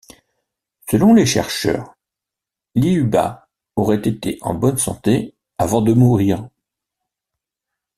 [0.89, 1.93] Selon les chercheurs,
[2.73, 6.49] Lyuba aurait été en bonne santé avant de mourir.